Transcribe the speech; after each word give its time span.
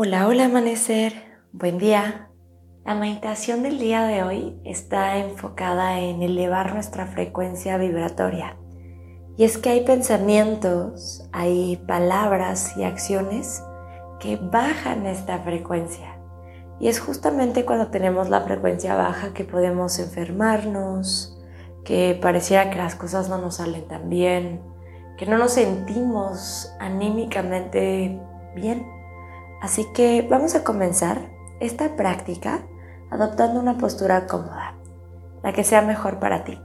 Hola, 0.00 0.28
hola 0.28 0.44
amanecer, 0.44 1.12
buen 1.50 1.76
día. 1.76 2.30
La 2.84 2.94
meditación 2.94 3.64
del 3.64 3.80
día 3.80 4.04
de 4.04 4.22
hoy 4.22 4.56
está 4.62 5.16
enfocada 5.16 5.98
en 5.98 6.22
elevar 6.22 6.72
nuestra 6.72 7.08
frecuencia 7.08 7.76
vibratoria. 7.78 8.56
Y 9.36 9.42
es 9.42 9.58
que 9.58 9.70
hay 9.70 9.84
pensamientos, 9.84 11.28
hay 11.32 11.82
palabras 11.88 12.76
y 12.76 12.84
acciones 12.84 13.60
que 14.20 14.36
bajan 14.36 15.04
esta 15.04 15.40
frecuencia. 15.40 16.20
Y 16.78 16.86
es 16.86 17.00
justamente 17.00 17.64
cuando 17.64 17.88
tenemos 17.88 18.28
la 18.28 18.42
frecuencia 18.42 18.94
baja 18.94 19.34
que 19.34 19.42
podemos 19.42 19.98
enfermarnos, 19.98 21.36
que 21.84 22.16
pareciera 22.22 22.70
que 22.70 22.78
las 22.78 22.94
cosas 22.94 23.28
no 23.28 23.38
nos 23.38 23.56
salen 23.56 23.88
tan 23.88 24.08
bien, 24.08 24.62
que 25.16 25.26
no 25.26 25.38
nos 25.38 25.54
sentimos 25.54 26.72
anímicamente 26.78 28.16
bien. 28.54 28.97
Así 29.60 29.92
que 29.92 30.26
vamos 30.28 30.54
a 30.54 30.62
comenzar 30.62 31.30
esta 31.60 31.96
práctica 31.96 32.60
adoptando 33.10 33.58
una 33.58 33.76
postura 33.76 34.26
cómoda, 34.26 34.74
la 35.42 35.52
que 35.52 35.64
sea 35.64 35.82
mejor 35.82 36.20
para 36.20 36.44
ti. 36.44 36.60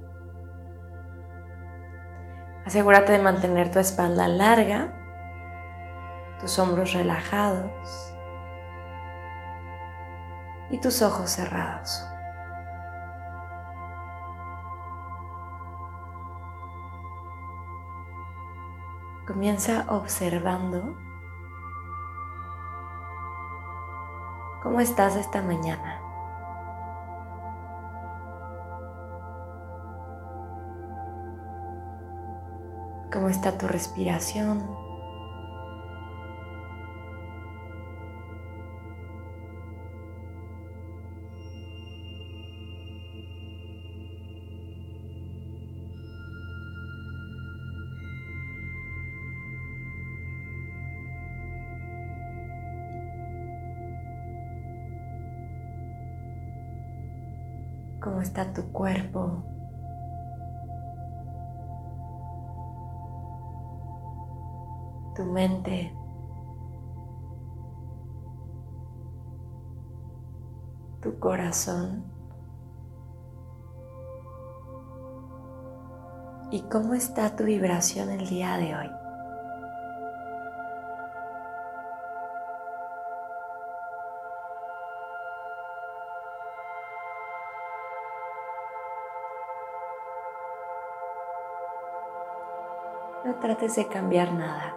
Asegúrate 2.65 3.11
de 3.11 3.19
mantener 3.19 3.71
tu 3.71 3.79
espalda 3.79 4.27
larga, 4.27 4.93
tus 6.39 6.59
hombros 6.59 6.93
relajados 6.93 7.71
y 10.69 10.77
tus 10.77 11.01
ojos 11.01 11.31
cerrados. 11.31 12.05
Comienza 19.25 19.85
observando 19.87 20.95
¿Cómo 24.63 24.79
estás 24.79 25.17
esta 25.17 25.41
mañana? 25.41 25.99
¿Cómo 33.11 33.27
está 33.27 33.57
tu 33.57 33.67
respiración? 33.67 34.82
Cómo 58.03 58.19
está 58.19 58.51
tu 58.51 58.63
cuerpo. 58.73 59.43
Tu 65.15 65.23
mente. 65.23 65.95
Tu 71.01 71.17
corazón. 71.19 72.03
¿Y 76.51 76.61
cómo 76.63 76.93
está 76.93 77.35
tu 77.35 77.45
vibración 77.45 78.09
el 78.09 78.27
día 78.27 78.57
de 78.57 78.75
hoy? 78.75 79.02
Trates 93.43 93.75
de 93.75 93.89
cambiar 93.89 94.31
nada. 94.31 94.73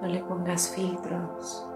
No 0.00 0.06
le 0.06 0.22
pongas 0.22 0.68
filtros. 0.68 1.68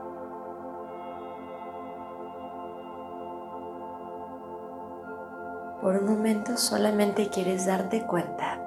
Por 5.83 5.97
un 5.97 6.07
momento 6.07 6.57
solamente 6.57 7.31
quieres 7.31 7.67
darte 7.67 8.07
cuenta 8.07 8.64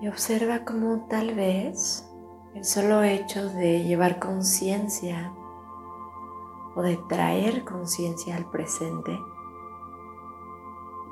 Y 0.00 0.08
observa 0.08 0.64
cómo 0.64 1.06
tal 1.08 1.34
vez 1.34 2.08
el 2.54 2.64
solo 2.64 3.02
hecho 3.02 3.48
de 3.48 3.84
llevar 3.84 4.18
conciencia 4.18 5.32
o 6.76 6.82
de 6.82 6.98
traer 7.08 7.64
conciencia 7.64 8.36
al 8.36 8.48
presente 8.50 9.18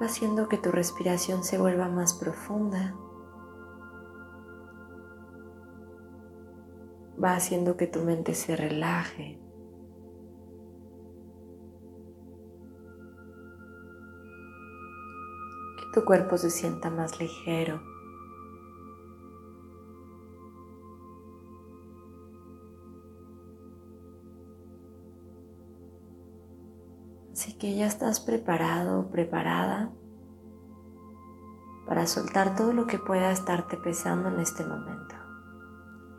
va 0.01 0.07
haciendo 0.07 0.49
que 0.49 0.59
tu 0.59 0.71
respiración 0.71 1.43
se 1.43 1.59
vuelva 1.59 1.89
más 1.89 2.15
profunda. 2.15 2.95
Va 7.23 7.35
haciendo 7.35 7.77
que 7.77 7.87
tu 7.87 8.01
mente 8.01 8.35
se 8.35 8.57
relaje. 8.57 9.41
Que 15.79 16.01
tu 16.01 16.05
cuerpo 16.05 16.37
se 16.37 16.51
sienta 16.51 16.91
más 16.91 17.19
ligero. 17.19 17.96
Que 27.59 27.75
ya 27.75 27.87
estás 27.87 28.21
preparado, 28.21 29.11
preparada 29.11 29.91
para 31.87 32.06
soltar 32.06 32.56
todo 32.56 32.72
lo 32.72 32.87
que 32.87 32.99
pueda 32.99 33.31
estarte 33.31 33.77
pesando 33.77 34.28
en 34.28 34.41
este 34.41 34.65
momento. 34.65 35.15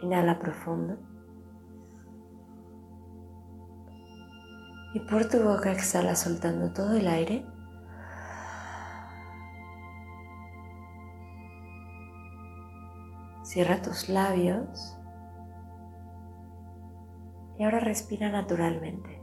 Inhala 0.01 0.39
profundo. 0.39 0.97
Y 4.93 4.99
por 5.01 5.25
tu 5.25 5.43
boca 5.43 5.71
exhala 5.71 6.15
soltando 6.15 6.71
todo 6.71 6.95
el 6.95 7.07
aire. 7.07 7.45
Cierra 13.43 13.81
tus 13.81 14.09
labios. 14.09 14.97
Y 17.59 17.63
ahora 17.63 17.79
respira 17.79 18.31
naturalmente. 18.31 19.16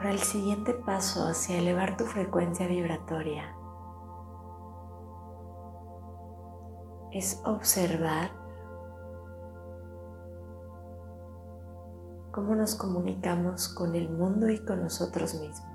Ahora 0.00 0.12
el 0.12 0.20
siguiente 0.20 0.72
paso 0.72 1.28
hacia 1.28 1.58
elevar 1.58 1.98
tu 1.98 2.06
frecuencia 2.06 2.66
vibratoria 2.66 3.54
es 7.12 7.42
observar 7.44 8.30
cómo 12.32 12.54
nos 12.54 12.76
comunicamos 12.76 13.68
con 13.68 13.94
el 13.94 14.08
mundo 14.08 14.48
y 14.48 14.64
con 14.64 14.82
nosotros 14.82 15.34
mismos. 15.34 15.68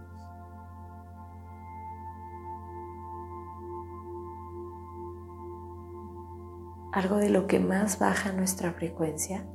Algo 6.94 7.18
de 7.18 7.30
lo 7.30 7.46
que 7.46 7.60
más 7.60 8.00
baja 8.00 8.32
nuestra 8.32 8.74
frecuencia 8.74 9.46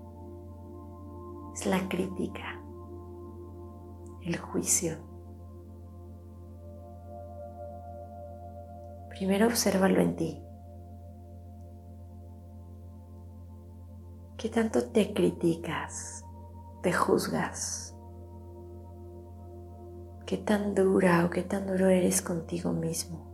es 1.55 1.67
la 1.67 1.88
crítica 1.88 2.60
el 4.25 4.38
juicio. 4.38 4.96
Primero 9.11 9.46
obsérvalo 9.46 10.00
en 10.00 10.17
ti. 10.17 10.43
¿Qué 14.37 14.49
tanto 14.49 14.90
te 14.90 15.12
criticas? 15.12 16.25
¿Te 16.82 16.93
juzgas? 16.93 17.94
¿Qué 20.25 20.38
tan 20.38 20.75
dura 20.75 21.26
o 21.26 21.31
qué 21.31 21.43
tan 21.43 21.67
duro 21.67 21.88
eres 21.88 22.22
contigo 22.22 22.72
mismo? 22.72 23.30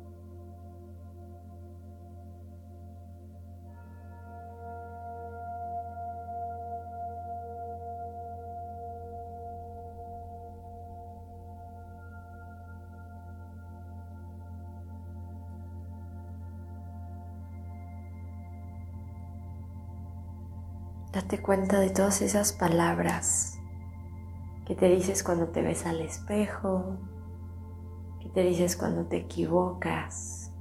Date 21.17 21.41
cuenta 21.41 21.81
de 21.81 21.89
todas 21.89 22.21
esas 22.21 22.53
palabras 22.53 23.59
que 24.67 24.75
te 24.75 24.87
dices 24.91 25.25
cuando 25.25 25.49
te 25.49 25.63
ves 25.63 25.87
al 25.87 26.03
espejo, 26.03 26.99
que 28.21 28.29
te 28.29 28.43
dices 28.43 28.77
cuando 28.77 29.07
te 29.07 29.17
equivocas, 29.17 30.53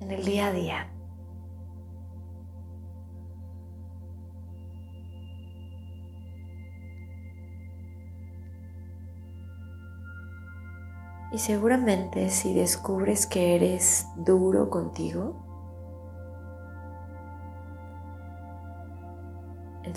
en 0.00 0.12
el 0.12 0.24
día 0.24 0.46
a 0.46 0.52
día. 0.52 0.90
Y 11.32 11.38
seguramente 11.38 12.30
si 12.30 12.54
descubres 12.54 13.26
que 13.26 13.56
eres 13.56 14.06
duro 14.16 14.70
contigo, 14.70 15.47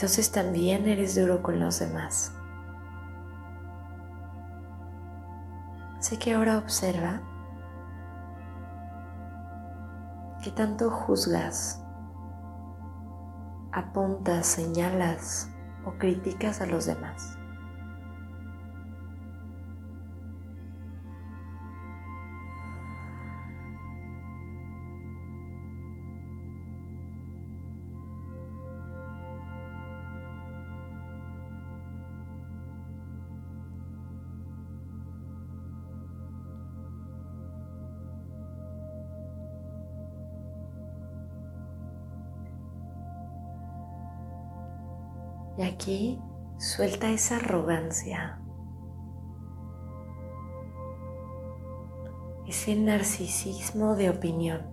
entonces 0.01 0.31
también 0.31 0.88
eres 0.88 1.13
duro 1.13 1.44
con 1.44 1.59
los 1.59 1.77
demás. 1.77 2.33
Así 6.00 6.18
que 6.18 6.33
ahora 6.33 6.57
observa 6.57 7.21
qué 10.44 10.50
tanto 10.50 10.89
juzgas, 10.89 11.86
apuntas, 13.71 14.48
señalas 14.48 15.51
o 15.86 15.92
criticas 16.00 16.62
a 16.62 16.65
los 16.65 16.88
demás. 16.88 17.38
Y 45.62 45.63
aquí 45.63 46.19
suelta 46.58 47.12
esa 47.12 47.36
arrogancia, 47.36 48.42
ese 52.48 52.75
narcisismo 52.75 53.96
de 53.96 54.10
opinión. 54.10 54.66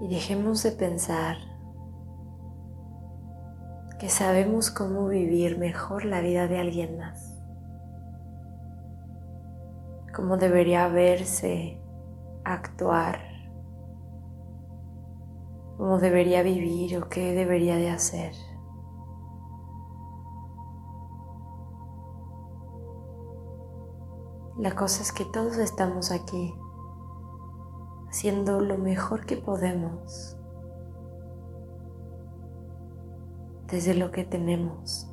Y 0.00 0.08
dejemos 0.08 0.62
de 0.62 0.72
pensar 0.72 1.36
que 3.98 4.08
sabemos 4.08 4.70
cómo 4.70 5.08
vivir 5.08 5.58
mejor 5.58 6.06
la 6.06 6.22
vida 6.22 6.48
de 6.48 6.58
alguien 6.58 6.96
más, 6.96 7.38
cómo 10.14 10.38
debería 10.38 10.88
verse, 10.88 11.78
actuar 12.42 13.25
cómo 15.76 15.98
debería 15.98 16.42
vivir 16.42 16.98
o 16.98 17.08
qué 17.08 17.32
debería 17.32 17.76
de 17.76 17.90
hacer. 17.90 18.34
La 24.58 24.74
cosa 24.74 25.02
es 25.02 25.12
que 25.12 25.26
todos 25.26 25.58
estamos 25.58 26.10
aquí 26.10 26.54
haciendo 28.08 28.60
lo 28.60 28.78
mejor 28.78 29.26
que 29.26 29.36
podemos 29.36 30.38
desde 33.70 33.94
lo 33.94 34.12
que 34.12 34.24
tenemos, 34.24 35.10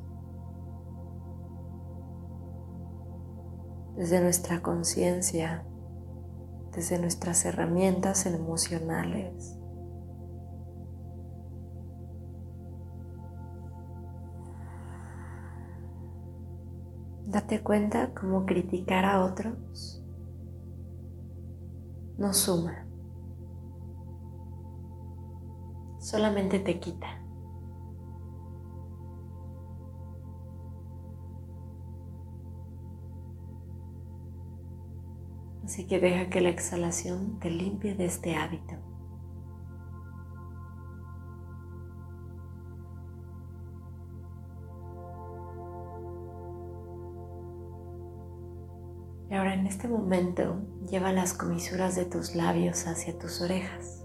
desde 3.96 4.20
nuestra 4.20 4.62
conciencia, 4.62 5.66
desde 6.72 6.98
nuestras 6.98 7.44
herramientas 7.44 8.24
emocionales. 8.24 9.58
Date 17.34 17.64
cuenta 17.64 18.14
cómo 18.14 18.46
criticar 18.46 19.04
a 19.04 19.24
otros 19.24 20.00
no 22.16 22.32
suma, 22.32 22.86
solamente 25.98 26.60
te 26.60 26.78
quita. 26.78 27.20
Así 35.64 35.88
que 35.88 35.98
deja 35.98 36.30
que 36.30 36.40
la 36.40 36.50
exhalación 36.50 37.40
te 37.40 37.50
limpie 37.50 37.96
de 37.96 38.04
este 38.04 38.36
hábito. 38.36 38.93
Este 49.74 49.88
momento 49.88 50.62
lleva 50.88 51.12
las 51.12 51.34
comisuras 51.34 51.96
de 51.96 52.04
tus 52.04 52.36
labios 52.36 52.86
hacia 52.86 53.18
tus 53.18 53.40
orejas. 53.40 54.04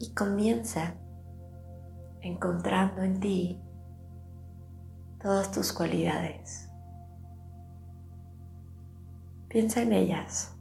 Y 0.00 0.12
comienza 0.12 0.96
encontrando 2.20 3.02
en 3.02 3.20
ti 3.20 3.62
todas 5.20 5.52
tus 5.52 5.72
cualidades. 5.72 6.68
Piensa 9.46 9.82
en 9.82 9.92
ellas. 9.92 10.51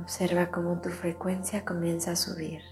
Observa 0.00 0.50
cómo 0.50 0.80
tu 0.80 0.90
frecuencia 0.90 1.64
comienza 1.64 2.12
a 2.12 2.16
subir. 2.16 2.62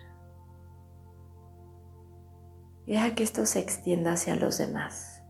Deja 2.87 3.15
que 3.15 3.23
esto 3.23 3.47
se 3.47 3.61
extienda 3.61 4.13
hacia 4.13 4.37
los 4.37 4.59
demás. 4.59 5.23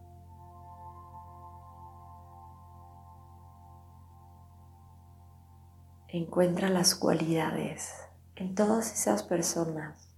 Encuentra 6.09 6.69
las 6.69 6.95
cualidades 6.95 7.93
en 8.37 8.55
todas 8.55 8.93
esas 8.93 9.23
personas 9.23 10.09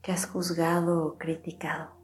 que 0.00 0.12
has 0.12 0.26
juzgado 0.26 1.06
o 1.06 1.18
criticado. 1.18 1.97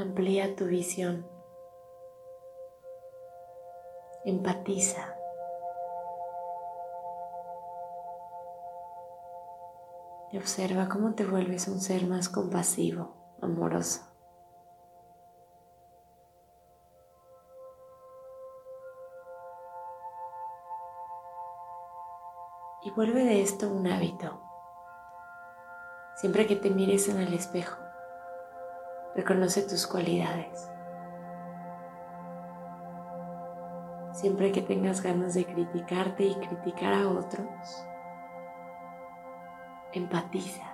Amplía 0.00 0.54
tu 0.56 0.66
visión. 0.66 1.26
Empatiza. 4.24 5.14
Y 10.32 10.38
observa 10.38 10.88
cómo 10.88 11.14
te 11.14 11.24
vuelves 11.24 11.68
un 11.68 11.80
ser 11.80 12.06
más 12.06 12.28
compasivo, 12.28 13.14
amoroso. 13.40 14.02
Y 22.82 22.90
vuelve 22.90 23.24
de 23.24 23.42
esto 23.42 23.68
un 23.68 23.86
hábito. 23.86 24.42
Siempre 26.16 26.46
que 26.46 26.56
te 26.56 26.70
mires 26.70 27.08
en 27.08 27.20
el 27.20 27.32
espejo, 27.34 27.85
reconoce 29.16 29.62
tus 29.62 29.86
cualidades. 29.86 30.70
Siempre 34.12 34.52
que 34.52 34.60
tengas 34.60 35.02
ganas 35.02 35.34
de 35.34 35.46
criticarte 35.46 36.24
y 36.24 36.34
criticar 36.34 36.92
a 36.92 37.08
otros, 37.08 37.86
empatiza. 39.92 40.64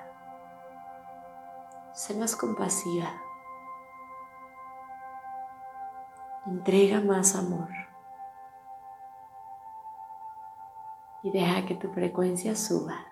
Sé 1.92 2.14
más 2.14 2.34
compasiva. 2.34 3.12
Entrega 6.46 7.00
más 7.00 7.36
amor. 7.36 7.68
Y 11.22 11.30
deja 11.30 11.64
que 11.66 11.76
tu 11.76 11.92
frecuencia 11.92 12.56
suba. 12.56 13.11